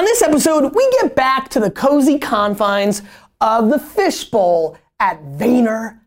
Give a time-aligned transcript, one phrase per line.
[0.00, 3.02] On this episode, we get back to the cozy confines
[3.42, 6.00] of the fishbowl at Vayner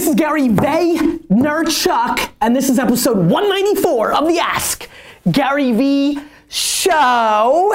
[0.00, 4.88] this is Gary Vaynerchuk, and this is episode 194 of the Ask
[5.30, 6.18] Gary Vee
[6.48, 7.74] Show.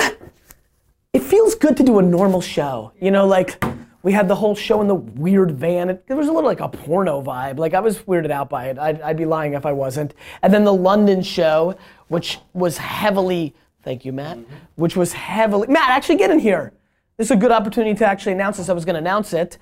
[1.13, 2.93] It feels good to do a normal show.
[2.99, 3.63] You know, like
[4.01, 5.91] we had the whole show in the weird van.
[5.91, 7.59] It, was a little like a porno vibe.
[7.59, 8.79] Like I was weirded out by it.
[8.79, 10.15] I'd, I'd be lying if I wasn't.
[10.41, 13.53] And then the London show, which was heavily,
[13.83, 14.39] thank you, Matt,
[14.77, 16.73] which was heavily, Matt, actually get in here.
[17.17, 18.67] This is a good opportunity to actually announce this.
[18.67, 19.59] I was going to announce it.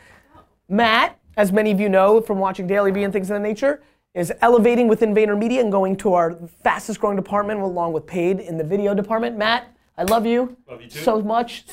[0.70, 3.82] Matt, as many of you know from watching Daily V and things of that nature,
[4.14, 8.58] is elevating within VaynerMedia and going to our fastest growing department along with paid in
[8.58, 9.38] the video department.
[9.38, 11.00] Matt, I love you, Love you too.
[11.00, 11.66] so much.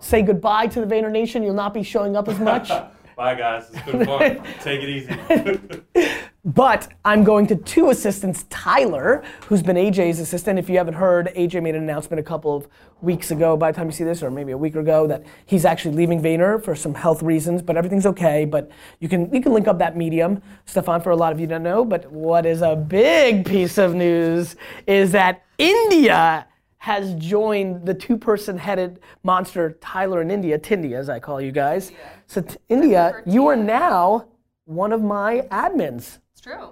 [0.00, 1.42] Say goodbye to the Vayner Nation.
[1.42, 2.68] You'll not be showing up as much.
[3.16, 4.42] Bye guys, it's been fun.
[4.60, 6.10] Take it easy.
[6.44, 10.58] But I'm going to two assistants, Tyler, who's been AJ's assistant.
[10.58, 12.68] If you haven't heard, AJ made an announcement a couple of
[13.00, 15.64] weeks ago, by the time you see this, or maybe a week ago, that he's
[15.64, 18.44] actually leaving Vayner for some health reasons, but everything's okay.
[18.44, 20.42] But you can you can link up that medium.
[20.66, 23.94] Stefan, for a lot of you don't know, but what is a big piece of
[23.94, 24.56] news
[24.86, 31.18] is that India has joined the two-person headed monster Tyler and India, Tindia as I
[31.18, 31.92] call you guys.
[32.26, 34.26] So t- India, you are now
[34.64, 36.18] one of my admins.
[36.32, 36.70] It's true.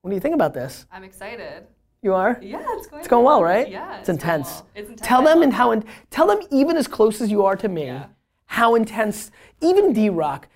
[0.00, 0.86] What do you think about this?
[0.92, 1.66] I'm excited.
[2.02, 2.38] You are?
[2.42, 3.00] Yeah, it's going.
[3.00, 3.70] It's going well, right?
[3.70, 4.48] Yeah, It's going intense.
[4.48, 4.66] well.
[4.74, 5.06] It's intense.
[5.06, 7.96] Tell them and how in, tell them even as close as you are to me,
[8.46, 9.30] how intense.
[9.60, 10.48] Even D Rock,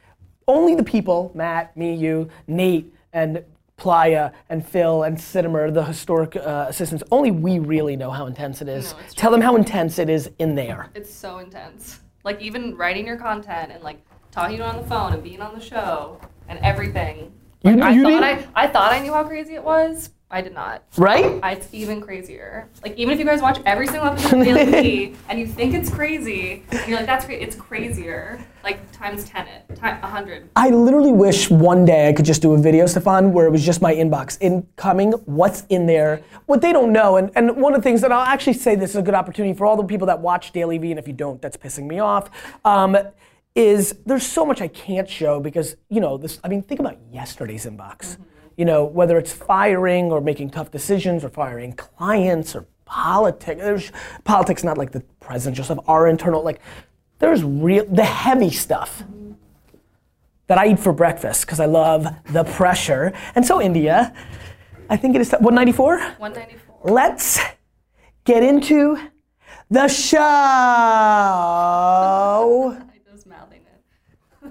[0.48, 3.45] only the people, Matt, me, you, Nate, and
[3.77, 8.60] Playa and Phil and Sittimer, the historic uh, assistants, only we really know how intense
[8.60, 8.93] it is.
[8.93, 10.91] No, it's tell them how intense it is in there.
[10.94, 12.00] It's so intense.
[12.25, 14.00] Like even writing your content and like
[14.33, 16.19] talking on the phone and being on the show
[16.49, 17.33] and everything.
[17.62, 20.11] You, I you thought I, I thought I knew how crazy it was.
[20.29, 20.83] I did not.
[20.97, 21.39] right?
[21.41, 22.69] I, it's even crazier.
[22.83, 24.65] Like even if you guys watch every single episode of Daily
[25.11, 27.43] V and you think it's crazy, you're like, that's great.
[27.43, 28.45] It's crazier.
[28.65, 30.49] Like times ten it, time a hundred.
[30.57, 33.65] I literally wish one day I could just do a video, Stefan, where it was
[33.65, 37.17] just my inbox incoming, what's in there, what they don't know.
[37.19, 39.57] And, and one of the things that I'll actually say this is a good opportunity
[39.57, 42.01] for all the people that watch Daily V, and if you don't, that's pissing me
[42.01, 42.31] off,
[42.65, 42.99] um,
[43.56, 46.99] is there's so much I can't show because, you know, this, I mean, think about
[47.11, 47.99] yesterday's inbox.
[48.12, 48.22] Mm-hmm.
[48.56, 53.61] You know, whether it's firing or making tough decisions or firing clients or politics.
[53.61, 53.93] There's
[54.25, 56.61] politics, not like the president, just of our internal, like,
[57.19, 59.33] there's real, the heavy stuff mm-hmm.
[60.47, 63.12] that I eat for breakfast because I love the pressure.
[63.34, 64.15] And so, India,
[64.89, 65.99] I think it is 194.
[65.99, 66.77] 194.
[66.84, 67.41] Let's
[68.25, 68.99] get into
[69.69, 70.19] the show.
[72.81, 74.46] I just mouthing it.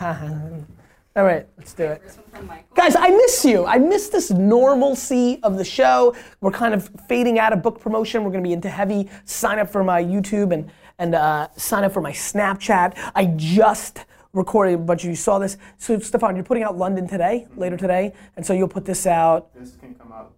[1.16, 2.02] All right, let's do it.
[2.02, 2.66] First one from Michael.
[2.74, 3.64] Guys, I miss you.
[3.64, 6.14] I miss this normalcy of the show.
[6.42, 8.22] We're kind of fading out of book promotion.
[8.22, 11.84] We're going to be into heavy sign up for my YouTube and and uh, sign
[11.84, 12.96] up for my Snapchat.
[13.14, 15.56] I just recorded a bunch of you saw this.
[15.78, 19.54] So Stefan, you're putting out London today, later today, and so you'll put this out
[19.54, 20.34] This can come out.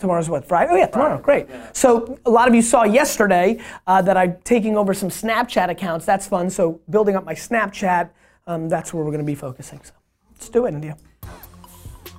[0.00, 0.46] Tomorrow's what?
[0.46, 0.72] Friday?
[0.72, 1.18] Oh yeah, tomorrow.
[1.18, 1.46] Great.
[1.74, 6.06] So a lot of you saw yesterday uh, that I'm taking over some Snapchat accounts.
[6.06, 6.48] That's fun.
[6.48, 8.08] So building up my Snapchat,
[8.46, 9.80] um, that's where we're going to be focusing.
[9.84, 9.92] So
[10.32, 10.96] let's do it, India.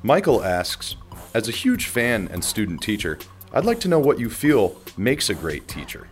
[0.03, 0.95] Michael asks,
[1.33, 3.17] as a huge fan and student teacher,
[3.51, 6.07] I'd like to know what you feel makes a great teacher.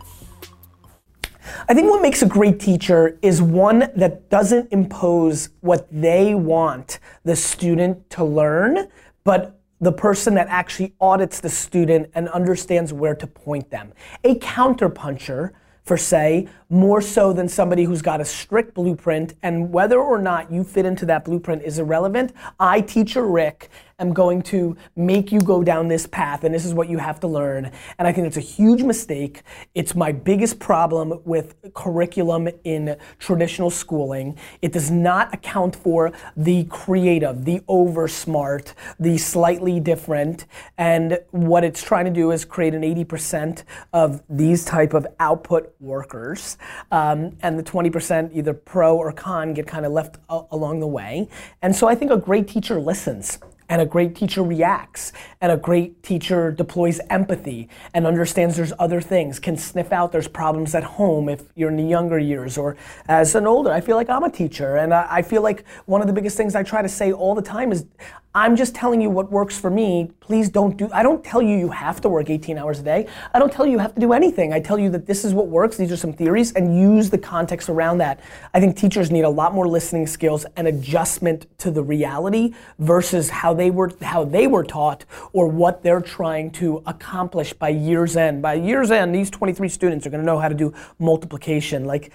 [1.68, 6.98] I think what makes a great teacher is one that doesn't impose what they want
[7.24, 8.88] the student to learn,
[9.24, 13.92] but the person that actually audits the student and understands where to point them.
[14.24, 15.52] A counterpuncher,
[15.82, 20.52] for say, more so than somebody who's got a strict blueprint, and whether or not
[20.52, 22.32] you fit into that blueprint is irrelevant.
[22.60, 26.74] I, teacher Rick, am going to make you go down this path, and this is
[26.74, 27.70] what you have to learn.
[27.98, 29.42] And I think it's a huge mistake.
[29.74, 34.38] It's my biggest problem with curriculum in traditional schooling.
[34.62, 40.46] It does not account for the creative, the over smart, the slightly different.
[40.78, 45.74] And what it's trying to do is create an 80% of these type of output
[45.80, 46.56] workers.
[46.90, 50.86] Um, and the 20% either pro or con get kind of left a- along the
[50.86, 51.28] way.
[51.62, 53.38] And so I think a great teacher listens
[53.70, 59.00] and a great teacher reacts and a great teacher deploys empathy and understands there's other
[59.00, 62.76] things can sniff out there's problems at home if you're in the younger years or
[63.08, 63.70] as an older.
[63.70, 66.54] I feel like i'm a teacher and i, feel like one of the biggest things
[66.56, 67.86] i try to say all the time is
[68.32, 70.08] I'm just telling you what works for me.
[70.20, 73.08] Please don't do, I don't tell you you have to work 18 hours a day.
[73.34, 74.52] I don't tell you you have to do anything.
[74.52, 77.18] I tell you that this is what works, these are some theories, and use the
[77.18, 78.20] context around that.
[78.54, 83.30] I think teachers need a lot more listening skills and adjustment to the reality versus
[83.30, 88.16] how they were, how they were taught or what they're trying to accomplish by year's
[88.16, 88.42] end.
[88.42, 91.84] By year's end, these 23 students are gonna know how to do multiplication.
[91.84, 92.12] Like,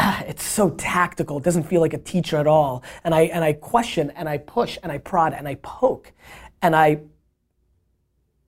[0.26, 1.38] it's so tactical.
[1.38, 2.82] It doesn't feel like a teacher at all.
[3.04, 6.12] And I and I question and I push and I prod and I poke,
[6.62, 7.00] and I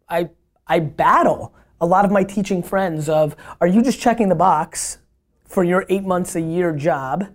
[0.09, 0.31] I
[0.67, 4.99] I battle a lot of my teaching friends of are you just checking the box
[5.45, 7.27] for your eight months a year job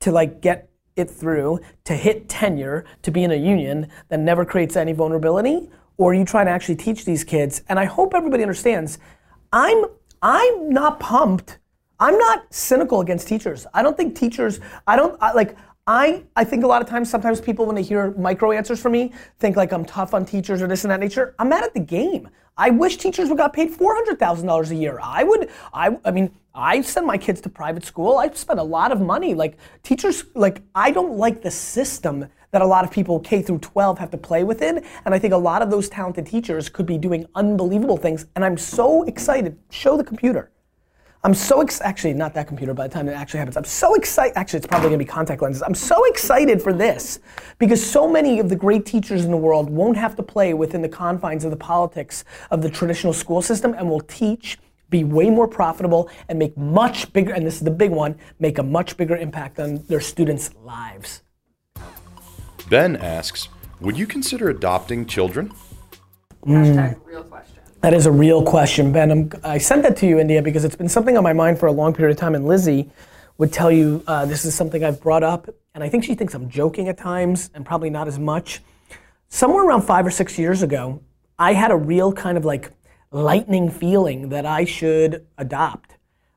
[0.00, 4.44] to like get it through to hit tenure to be in a union that never
[4.44, 8.14] creates any vulnerability or are you trying to actually teach these kids and i hope
[8.14, 8.98] everybody understands
[9.52, 9.84] i'm
[10.22, 11.58] i'm not pumped
[12.00, 13.66] I'm not cynical against teachers.
[13.74, 15.56] I don't think teachers, I don't, I, like,
[15.86, 18.92] I, I think a lot of times, sometimes people, when they hear micro answers from
[18.92, 21.34] me, think like I'm tough on teachers or this and that nature.
[21.38, 22.28] I'm mad at the game.
[22.56, 24.98] I wish teachers would got paid $400,000 a year.
[25.02, 28.18] I would, I, I mean, I send my kids to private school.
[28.18, 29.34] I spend a lot of money.
[29.34, 33.58] Like, teachers, like, I don't like the system that a lot of people K through
[33.58, 34.84] 12 have to play within.
[35.04, 38.26] And I think a lot of those talented teachers could be doing unbelievable things.
[38.36, 39.58] And I'm so excited.
[39.70, 40.50] Show the computer.
[41.24, 43.56] I'm so ex- actually not that computer by the time it actually happens.
[43.56, 44.36] I'm so excited.
[44.36, 45.62] Actually, it's probably gonna be contact lenses.
[45.62, 47.18] I'm so excited for this
[47.58, 50.80] because so many of the great teachers in the world won't have to play within
[50.80, 54.58] the confines of the politics of the traditional school system and will teach,
[54.90, 57.32] be way more profitable, and make much bigger.
[57.32, 61.22] And this is the big one: make a much bigger impact on their students' lives.
[62.70, 63.48] Ben asks,
[63.80, 65.52] would you consider adopting children?
[66.46, 67.57] Hashtag real question.
[67.80, 69.12] That is a real question, Ben.
[69.12, 71.66] I'm, I sent that to you, India, because it's been something on my mind for
[71.66, 72.34] a long period of time.
[72.34, 72.90] And Lizzie
[73.36, 76.34] would tell you uh, this is something I've brought up, and I think she thinks
[76.34, 78.62] I'm joking at times, and probably not as much.
[79.28, 81.00] Somewhere around five or six years ago,
[81.38, 82.72] I had a real kind of like
[83.12, 85.92] lightning feeling that I should adopt,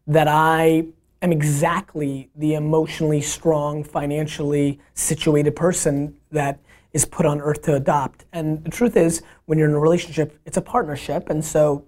[0.05, 0.85] that I
[1.23, 6.59] am exactly the emotionally strong, financially situated person that
[6.93, 8.25] is put on earth to adopt.
[8.33, 11.29] And the truth is, when you're in a relationship, it's a partnership.
[11.29, 11.85] And so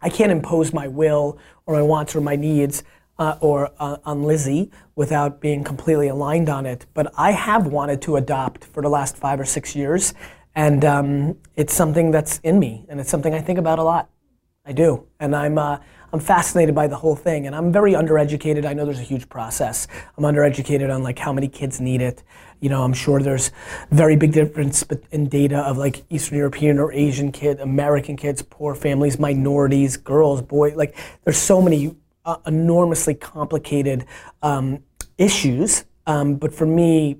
[0.00, 2.82] I can't impose my will or my wants or my needs
[3.18, 6.86] uh, or uh, on Lizzie without being completely aligned on it.
[6.94, 10.14] But I have wanted to adopt for the last five or six years.
[10.54, 14.08] And um, it's something that's in me, and it's something I think about a lot.
[14.66, 15.06] I do.
[15.20, 15.78] And I'm, uh,
[16.12, 17.46] I'm fascinated by the whole thing.
[17.46, 18.66] And I'm very undereducated.
[18.66, 19.86] I know there's a huge process.
[20.18, 22.24] I'm undereducated on like how many kids need it.
[22.60, 23.52] You know, I'm sure there's
[23.92, 28.74] very big difference in data of like Eastern European or Asian kid, American kids, poor
[28.74, 30.74] families, minorities, girls, boys.
[30.74, 34.04] Like there's so many uh, enormously complicated
[34.42, 34.82] um,
[35.16, 35.84] issues.
[36.08, 37.18] Um, but for me,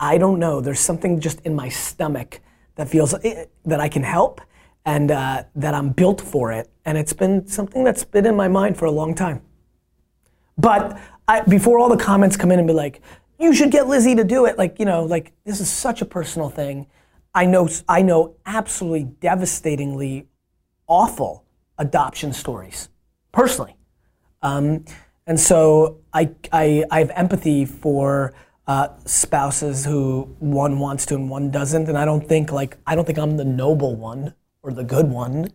[0.00, 0.60] I don't know.
[0.60, 2.40] There's something just in my stomach
[2.74, 4.40] that feels eh, that I can help
[4.88, 6.70] and uh, that I'm built for it.
[6.86, 9.42] And it's been something that's been in my mind for a long time.
[10.56, 10.98] But
[11.28, 13.02] I, before all the comments come in and be like,
[13.38, 16.06] you should get Lizzie to do it, like, you know, like this is such a
[16.06, 16.86] personal thing.
[17.34, 20.26] I know, I know absolutely devastatingly
[20.86, 21.44] awful
[21.76, 22.88] adoption stories,
[23.30, 23.76] personally.
[24.40, 24.86] Um,
[25.26, 28.32] and so I, I, I have empathy for
[28.66, 31.90] uh, spouses who one wants to and one doesn't.
[31.90, 34.32] And I don't think like, I don't think I'm the noble one
[34.68, 35.50] or the good one.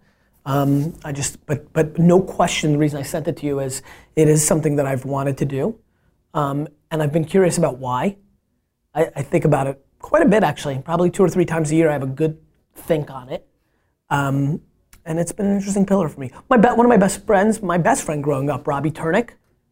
[0.45, 3.81] Um, I just, but, but no question, the reason I sent it to you is
[4.15, 5.79] it is something that I've wanted to do.
[6.33, 8.17] Um, and I've been curious about why.
[8.93, 10.79] I, I, think about it quite a bit actually.
[10.79, 12.39] Probably two or three times a year, I have a good
[12.75, 13.47] think on it.
[14.09, 14.61] Um,
[15.05, 16.31] and it's been an interesting pillar for me.
[16.49, 19.31] My be- one of my best friends, my best friend growing up, Robbie Turnick,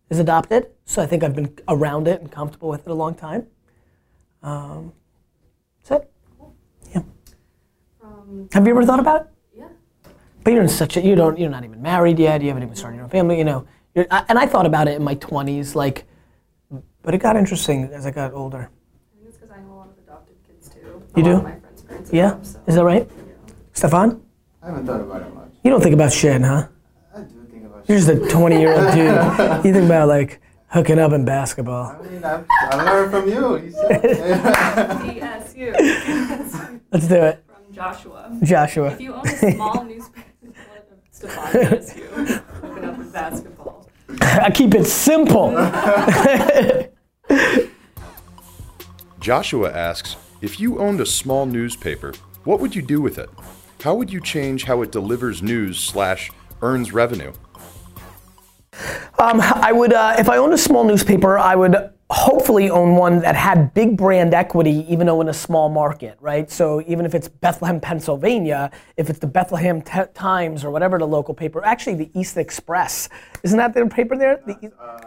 [0.10, 0.68] is adopted.
[0.86, 3.48] So I think I've been around it and comfortable with it a long time.
[4.44, 4.94] Um,
[5.84, 6.12] that's it.
[6.94, 7.02] Yeah.
[8.04, 8.21] Um,
[8.54, 9.28] Have you ever thought about it?
[9.58, 9.68] yeah.
[10.44, 12.42] But you're in such a you don't you're not even married yet.
[12.42, 13.38] You haven't even started your own family.
[13.38, 13.68] You know.
[13.96, 16.06] You're, I, and I thought about it in my 20s, like,
[17.02, 18.70] but it got interesting as I got older.
[18.70, 20.80] I think it's because I know a lot of adopted kids too.
[21.18, 21.32] You a do?
[21.38, 22.60] Of my friends' parents Yeah, adopt, so.
[22.68, 23.10] is that right?
[23.10, 23.54] Yeah.
[23.74, 24.22] Stefan,
[24.64, 25.50] I haven't thought about it much.
[25.64, 26.68] you don't think about shit, huh?
[27.14, 27.90] I do think about shit.
[27.90, 28.22] You're it.
[28.24, 29.66] just a 20 year old dude.
[29.66, 31.92] You think about like hooking up in basketball.
[32.02, 33.58] I mean, I've, I learned from you.
[33.58, 34.02] You said.
[35.02, 35.76] DSU.
[35.76, 36.80] DSU.
[36.94, 37.51] Let's do it, From
[37.82, 38.38] Joshua.
[38.44, 38.88] Joshua.
[38.92, 40.24] If you own a small newspaper,
[41.12, 42.44] Stefan DSU.
[42.62, 43.90] Looking up at basketball.
[44.22, 45.50] I keep it simple.
[49.20, 53.30] Joshua asks, if you owned a small newspaper, What would you do with it?
[53.82, 56.30] How would you change how it delivers news slash
[56.62, 57.34] earns revenue?
[59.20, 61.76] Um, I would, uh, if I owned a small newspaper, I would
[62.22, 66.52] hopefully own one that had big brand equity, even though in a small market, right?
[66.52, 71.08] So even if it's Bethlehem, Pennsylvania, if it's the Bethlehem T- Times or whatever the
[71.08, 73.10] local paper, actually the East Express,
[73.42, 74.40] isn't that their paper there?
[74.46, 75.00] The, E- uh,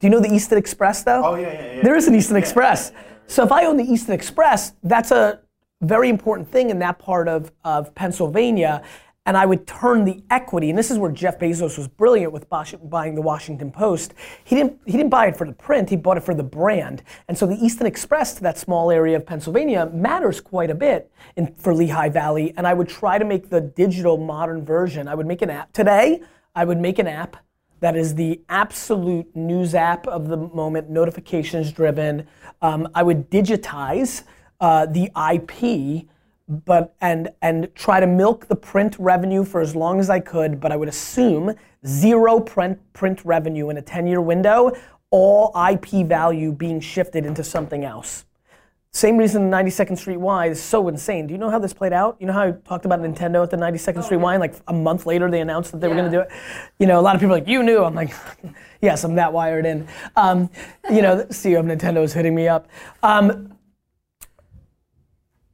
[0.00, 1.22] do you know the Easton Express though?
[1.22, 1.82] Oh, yeah, yeah, yeah.
[1.82, 2.92] There is an Easton Yeah, Express.
[2.94, 3.08] yeah, yeah.
[3.26, 5.40] So if I own the Easton Express, that's a
[5.82, 8.82] very important thing in that part of, of Pennsylvania.
[9.26, 12.46] And I would turn the equity, and this is where Jeff Bezos was brilliant with
[12.48, 14.14] buying the Washington Post.
[14.44, 17.02] He didn't, he didn't buy it for the print, he bought it for the brand.
[17.28, 21.10] And so the Easton Express to that small area of Pennsylvania matters quite a bit
[21.36, 22.54] in, for Lehigh Valley.
[22.56, 25.08] And I would try to make the digital modern version.
[25.08, 25.72] I would make an app.
[25.72, 26.22] Today,
[26.54, 27.36] I would make an app
[27.80, 32.26] that is the absolute news app of the moment, notifications driven.
[32.62, 34.22] Um, I would digitize
[34.60, 36.06] uh, the IP,
[36.48, 40.60] but and and try to milk the print revenue for as long as I could.
[40.60, 41.54] But I would assume
[41.86, 44.72] zero print print revenue in a 10-year window,
[45.10, 48.24] all IP value being shifted into something else.
[48.96, 51.26] Same reason 92nd Street Y is so insane.
[51.26, 52.16] Do you know how this played out?
[52.18, 54.72] You know how I talked about Nintendo at the 92nd Street Y, and like a
[54.72, 56.30] month later they announced that they were going to do it.
[56.78, 57.84] You know, a lot of people are like, you knew.
[57.84, 58.14] I'm like,
[58.80, 59.86] yes, I'm that wired in.
[60.16, 60.48] Um,
[60.90, 62.68] you know, the CEO of Nintendo is hitting me up.
[63.02, 63.52] Um,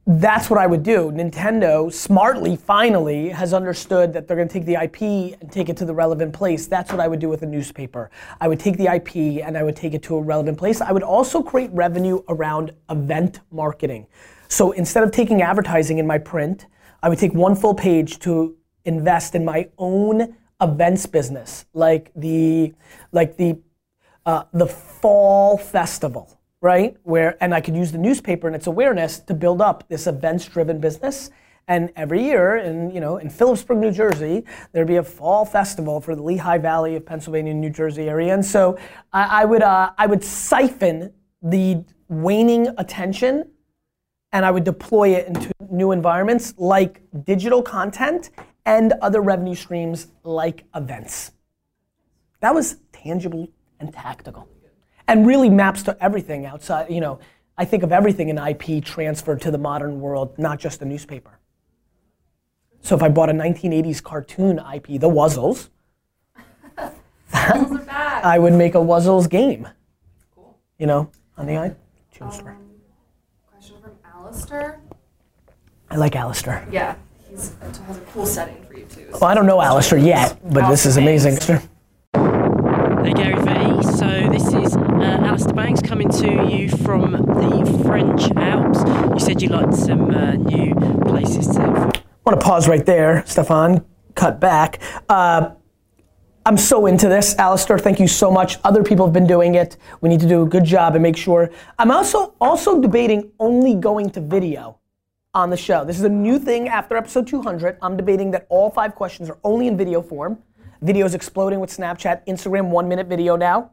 [0.05, 1.11] that's what I would do.
[1.11, 5.77] Nintendo smartly, finally, has understood that they're going to take the IP and take it
[5.77, 6.67] to the relevant place.
[6.67, 8.11] That's what I would do with a newspaper.
[8.41, 10.81] I would take the IP and I would take it to a relevant place.
[10.81, 14.07] I would also create revenue around event marketing.
[14.49, 16.65] So instead of taking advertising in my print,
[17.01, 22.73] I would take one full page to invest in my own events business, like the
[23.11, 23.59] like the
[24.25, 26.95] uh, the fall festival, right?
[27.03, 30.79] Where and I could use the newspaper and its awareness to build up this events-driven
[30.79, 31.29] business.
[31.67, 35.99] And every year, in you know, in Phillipsburg, New Jersey, there'd be a fall festival
[35.99, 38.33] for the Lehigh Valley of Pennsylvania and New Jersey area.
[38.33, 38.77] And so
[39.11, 43.51] I, I would uh, I would siphon the waning attention
[44.31, 48.29] and I would deploy it into new environments like digital content
[48.65, 51.31] and other revenue streams like events.
[52.39, 53.49] That was tangible
[53.81, 54.47] and tactical.
[55.07, 57.19] And really maps to everything outside, you know,
[57.57, 61.39] I think of everything in IP transferred to the modern world, not just a newspaper.
[62.81, 65.69] So if I bought a 1980s cartoon IP, The Wuzzles,
[66.75, 66.91] Those
[67.33, 68.23] are bad.
[68.25, 69.67] I would make a Wuzzles game.
[70.77, 72.57] You know, on the iTunes um, store.
[73.51, 74.79] Question from Alistair.
[75.89, 76.67] I like Alistair.
[76.71, 76.95] Yeah,
[77.29, 79.07] he's has a cool setting for you too.
[79.11, 81.37] Well, I don't know Alistair yet, but this is amazing
[83.15, 88.79] Gary Vee, so this is uh, Alistair Banks coming to you from the French Alps.
[89.13, 91.61] You said you liked some uh, new places to.
[91.61, 93.85] I want to pause right there, Stefan.
[94.13, 94.81] Cut back.
[95.07, 95.51] Uh,
[96.45, 97.79] I'm so into this, Alistair.
[97.79, 98.57] Thank you so much.
[98.65, 99.77] Other people have been doing it.
[100.01, 101.49] We need to do a good job and make sure.
[101.79, 104.79] I'm also also debating only going to video
[105.33, 105.85] on the show.
[105.85, 107.77] This is a new thing after episode 200.
[107.81, 110.39] I'm debating that all five questions are only in video form.
[110.81, 113.71] Video is exploding with Snapchat, Instagram, one minute video now.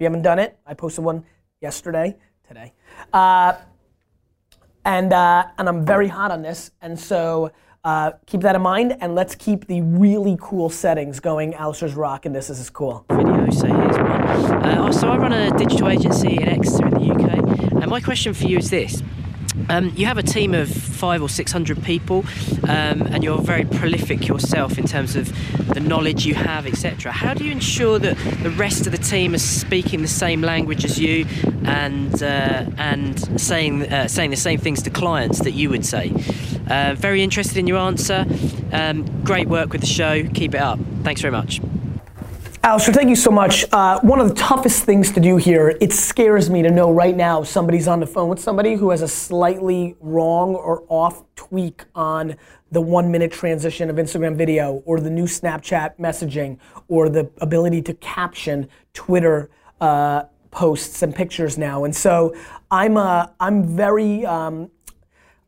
[0.00, 1.26] If you haven't done it, I posted one
[1.60, 2.16] yesterday,
[2.48, 2.72] today.
[3.12, 3.52] Uh,
[4.86, 6.70] and uh, and I'm very hot on this.
[6.80, 7.52] And so
[7.84, 11.52] uh, keep that in mind, and let's keep the really cool settings going.
[11.52, 12.48] Alistair's rocking this.
[12.48, 13.04] This is cool.
[13.10, 14.64] video, so here's one.
[14.64, 18.32] Uh, so I run a digital agency in Exeter in the UK, and my question
[18.32, 19.02] for you is this.
[19.68, 22.24] Um, you have a team of five or six hundred people,
[22.64, 25.32] um, and you're very prolific yourself in terms of
[25.74, 27.12] the knowledge you have, etc.
[27.12, 30.84] How do you ensure that the rest of the team is speaking the same language
[30.84, 31.26] as you,
[31.64, 36.12] and uh, and saying uh, saying the same things to clients that you would say?
[36.68, 38.24] Uh, very interested in your answer.
[38.72, 40.24] Um, great work with the show.
[40.28, 40.78] Keep it up.
[41.02, 41.60] Thanks very much.
[42.62, 43.64] Alistair, thank you so much.
[43.72, 47.16] Uh, one of the toughest things to do here, it scares me to know right
[47.16, 51.86] now somebody's on the phone with somebody who has a slightly wrong or off tweak
[51.94, 52.36] on
[52.70, 57.80] the one minute transition of Instagram video or the new Snapchat messaging or the ability
[57.80, 59.48] to caption Twitter
[59.80, 61.84] uh, posts and pictures now.
[61.84, 62.36] And so
[62.70, 64.70] I'm, uh, I'm very, um,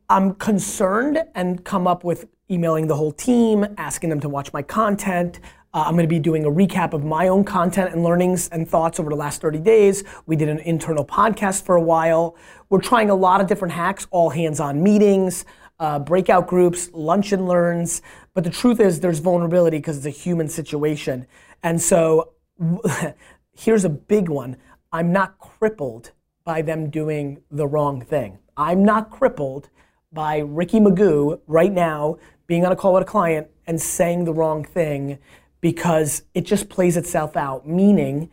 [0.09, 4.63] I'm concerned and come up with emailing the whole team, asking them to watch my
[4.63, 5.41] content.
[5.75, 8.69] Uh, I'm going to be doing a recap of my own content and learnings and
[8.69, 10.05] thoughts over the last 30 days.
[10.27, 12.37] We did an internal podcast for a while.
[12.69, 15.47] We're trying a lot of different hacks, all hands on meetings,
[15.81, 18.03] uh, breakout groups, lunch and learns.
[18.35, 21.27] But the truth is, there's vulnerability because it's a human situation.
[21.63, 22.35] And so
[23.57, 24.59] here's a big one
[24.93, 26.11] I'm not crippled
[26.45, 28.39] by them doing the wrong thing.
[28.59, 29.71] I'm not crippled
[30.13, 34.35] by Ricky Magoo right now being on a call with a client and saying the
[34.35, 35.19] wrong thing
[35.63, 37.67] because it just plays itself out.
[37.67, 38.31] Meaning,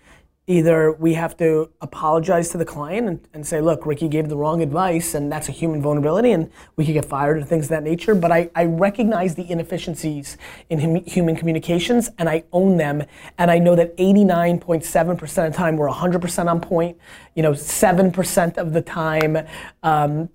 [0.50, 4.36] either we have to apologize to the client and, and say, look, Ricky gave the
[4.36, 7.70] wrong advice, and that's a human vulnerability, and we could get fired and things of
[7.70, 8.16] that nature.
[8.16, 10.38] But I, I recognize the inefficiencies
[10.72, 13.04] in hum- human communications, and I own them.
[13.38, 16.98] And I know that 89.7% of the time we're 100% on point.
[17.36, 19.38] You know, 7% of the time,
[19.84, 20.30] um,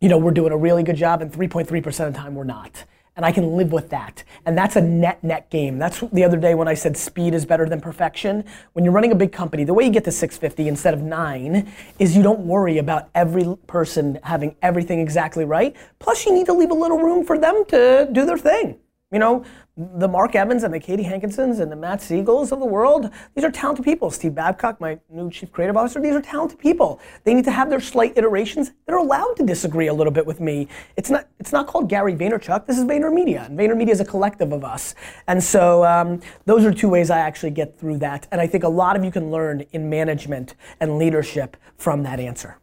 [0.00, 2.84] you know, we're doing a really good job, and 3.3% of the time we're not.
[3.16, 4.24] And I can live with that.
[4.44, 5.78] And that's a net net game.
[5.78, 8.44] That's the other day when I said speed is better than perfection.
[8.72, 11.72] When you're running a big company, the way you get to 650 instead of nine
[11.98, 15.76] is you don't worry about every person having everything exactly right.
[16.00, 18.78] Plus, you need to leave a little room for them to do their thing.
[19.12, 19.44] You know,
[19.76, 23.44] the Mark Evans and the Katie Hankinsons and the Matt Siegels of the world, these
[23.44, 24.08] are talented people.
[24.08, 27.00] Steve Babcock, my new chief creative officer, these are talented people.
[27.24, 28.70] They need to have their slight iterations.
[28.86, 30.68] They're allowed to disagree a little bit with me.
[30.96, 32.66] It's not, it's not called Gary Vaynerchuk.
[32.66, 33.46] This is VaynerMedia.
[33.46, 34.94] And VaynerMedia is a collective of us.
[35.26, 38.28] And so um, those are two ways I actually get through that.
[38.30, 42.20] And I think a lot of you can learn in management and leadership from that
[42.20, 42.58] answer.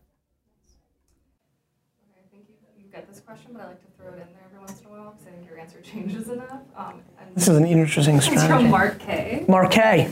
[1.99, 4.43] I think you, you get this question, but I like to throw it in there
[4.45, 6.61] every once in a while because I think your answer changes enough.
[6.75, 8.69] Um, and This is an interesting it's from.
[8.69, 9.45] Mark K.
[9.47, 10.11] Mark K.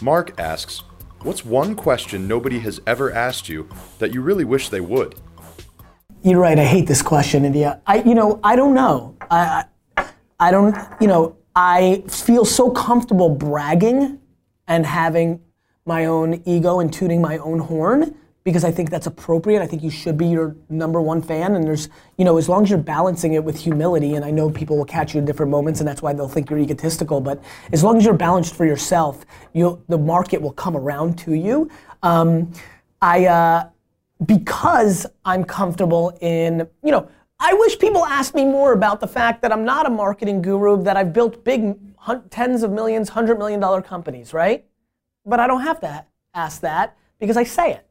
[0.00, 0.82] Mark asks,
[1.22, 3.68] What's one question nobody has ever asked you
[4.00, 5.14] that you really wish they would?
[6.24, 6.58] You're right.
[6.58, 7.80] I hate this question, India.
[7.86, 9.16] I, you know, I don't know.
[9.30, 9.64] I,
[9.96, 10.08] I,
[10.40, 10.76] I don't.
[11.00, 14.18] You know, I feel so comfortable bragging
[14.66, 15.40] and having
[15.84, 19.62] my own ego and tooting my own horn because I think that's appropriate.
[19.62, 22.64] I think you should be your number one fan, and there's, you know, as long
[22.64, 24.14] as you're balancing it with humility.
[24.14, 26.50] And I know people will catch you in different moments, and that's why they'll think
[26.50, 27.20] you're egotistical.
[27.20, 31.34] But as long as you're balanced for yourself, you the market will come around to
[31.34, 31.70] you.
[32.02, 32.52] Um,
[33.00, 33.26] I.
[33.26, 33.68] Uh,
[34.26, 37.08] because I'm comfortable in, you know,
[37.40, 40.82] I wish people asked me more about the fact that I'm not a marketing guru,
[40.84, 41.76] that I've built big
[42.30, 44.64] tens of millions, hundred million dollar companies, right?
[45.26, 47.86] But I don't have to ask that because I say it,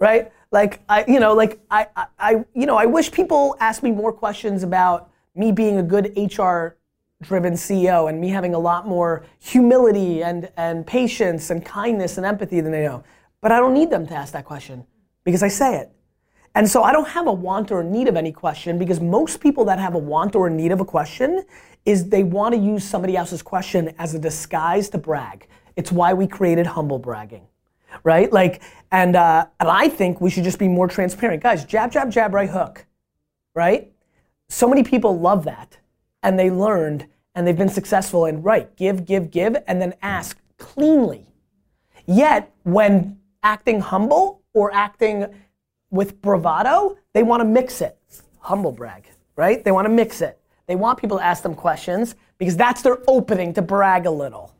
[0.00, 0.32] right?
[0.50, 3.92] Like I, you know, like I, I, I you know, I wish people asked me
[3.92, 6.76] more questions about me being a good HR
[7.22, 12.26] driven CEO and me having a lot more humility and, and patience and kindness and
[12.26, 13.04] empathy than they know.
[13.40, 14.84] But I don't need them to ask that question
[15.24, 15.92] because I say it.
[16.54, 19.40] And so I don't have a want or a need of any question because most
[19.40, 21.44] people that have a want or a need of a question
[21.84, 25.46] is they want to use somebody else's question as a disguise to brag.
[25.76, 27.46] It's why we created humble bragging,
[28.04, 28.32] right?
[28.32, 31.64] Like, and uh, and I think we should just be more transparent, guys.
[31.64, 32.86] Jab, jab, jab, right hook,
[33.54, 33.92] right?
[34.48, 35.78] So many people love that,
[36.22, 40.38] and they learned and they've been successful And right give, give, give, and then ask
[40.58, 41.26] cleanly.
[42.06, 45.26] Yet when acting humble or acting
[45.90, 47.96] with bravado, they want to mix it.
[48.40, 49.62] Humble brag, right?
[49.62, 50.38] They want to mix it.
[50.66, 54.54] They want people to ask them questions because that's their opening to brag a little.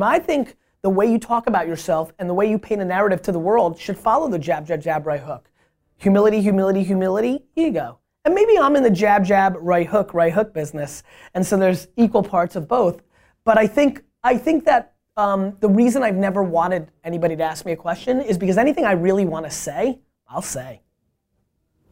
[0.00, 3.22] I think the way you talk about yourself and the way you paint a narrative
[3.22, 5.50] to the world should follow the jab, jab, jab, right hook.
[5.98, 7.98] Humility, humility, humility, ego.
[8.24, 11.02] And maybe I'm in the jab, jab, right hook, right hook business.
[11.34, 13.02] And so there's equal parts of both.
[13.44, 17.64] But I think I think that um, the reason I've never wanted anybody to ask
[17.64, 20.82] me a question is because anything I really want to say, I'll say.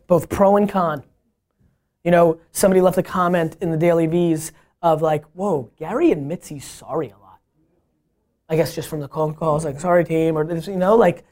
[0.07, 1.05] Both pro and con.
[2.05, 6.49] You know, somebody left a comment in the Daily V's of like, whoa, Gary admits
[6.49, 7.28] he's sorry a lot.
[8.49, 11.25] I guess just from the phone calls, like, sorry team, or this, you know, like,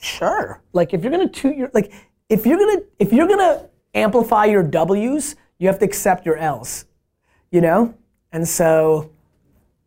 [0.00, 0.62] sure.
[0.72, 1.92] Like if you're gonna toot your like
[2.28, 6.86] if you're gonna if you're gonna amplify your W's, you have to accept your L's.
[7.50, 7.94] You know?
[8.32, 9.12] And so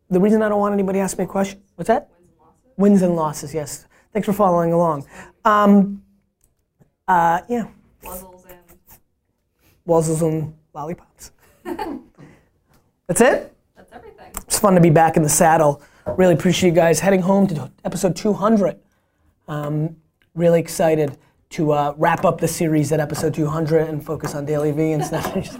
[0.09, 2.09] the reason I don't want anybody to ask me a question, what's that?
[2.77, 3.85] Wins and losses, yes.
[4.13, 5.07] Thanks for following along.
[5.43, 6.03] Um,
[7.07, 7.67] uh, yeah,
[8.01, 8.59] Puzzles and
[9.87, 11.31] Wuzzles and lollipops.
[13.07, 13.53] That's it?
[13.75, 14.31] that's everything.
[14.47, 15.83] It's fun to be back in the saddle.
[16.07, 18.79] Really appreciate you guys heading home to episode 200.
[19.47, 19.97] Um,
[20.33, 21.17] really excited
[21.49, 25.03] to uh, wrap up the series at episode 200 and focus on Daily V and
[25.03, 25.25] stuff.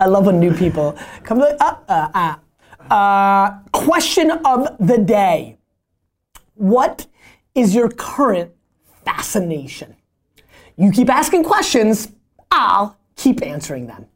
[0.00, 2.36] I love when new people come to uh, uh, uh.
[2.92, 5.58] Uh, question of the day.
[6.54, 7.06] What
[7.54, 8.52] is your current
[9.04, 9.96] fascination?
[10.76, 12.12] You keep asking questions,
[12.50, 14.06] I'll keep answering them.